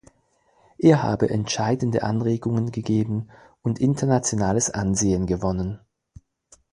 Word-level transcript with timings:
Er 0.79 1.03
habe 1.03 1.29
entscheidende 1.29 2.01
Anregungen 2.01 2.71
gegeben 2.71 3.29
und 3.61 3.77
internationales 3.77 4.71
Ansehen 4.71 5.27
gewonnen. 5.27 5.79